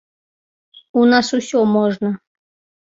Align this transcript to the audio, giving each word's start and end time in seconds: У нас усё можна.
У 1.03 1.05
нас 1.11 1.31
усё 1.41 1.59
можна. 1.77 2.17